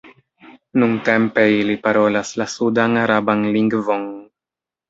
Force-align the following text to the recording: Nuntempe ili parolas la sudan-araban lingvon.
Nuntempe 0.83 1.43
ili 1.57 1.77
parolas 1.85 2.33
la 2.43 2.49
sudan-araban 2.57 3.47
lingvon. 3.59 4.09